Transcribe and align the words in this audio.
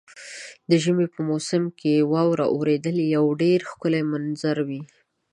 د 0.69 0.71
ژمي 0.83 1.07
په 1.13 1.19
موسم 1.29 1.63
کې 1.79 1.91
د 1.97 2.01
واورې 2.13 2.45
اورېدل 2.55 2.97
یو 3.15 3.25
ډېر 3.41 3.59
ښکلی 3.69 4.01
منظر 4.13 4.57
وي. 4.67 4.81